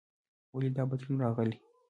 [0.53, 1.57] ولې دا بدلون راغلی؟